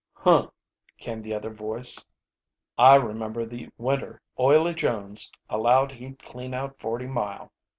[0.15, 0.49] "Huh!"
[0.97, 2.07] came the other voice.
[2.75, 7.51] "I remember the winter Oily Jones allowed he'd clean out Forty Mile.